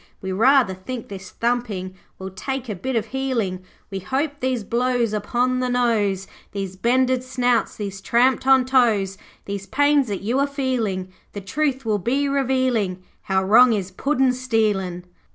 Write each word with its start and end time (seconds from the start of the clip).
We 0.19 0.31
rather 0.31 0.73
think 0.73 1.09
this 1.09 1.29
thumping 1.29 1.93
Will 2.17 2.31
take 2.31 2.67
a 2.67 2.73
bit 2.73 2.95
of 2.95 3.05
healing. 3.05 3.61
We 3.91 3.99
hope 3.99 4.39
these 4.39 4.63
blows 4.63 5.13
upon 5.13 5.59
the 5.59 5.69
nose, 5.69 6.25
These 6.53 6.75
bended 6.75 7.23
snouts, 7.23 7.75
these 7.75 8.01
tramped 8.01 8.47
on 8.47 8.65
toes, 8.65 9.19
These 9.45 9.67
pains 9.67 10.07
that 10.07 10.21
you 10.23 10.39
are 10.39 10.47
feeling 10.47 11.09
The 11.33 11.41
truth 11.41 11.85
will 11.85 11.99
be 11.99 12.27
revealing 12.27 13.03
How 13.21 13.43
wrong 13.43 13.73
is 13.73 13.91
puddin' 13.91 14.33
stealing.' 14.33 15.03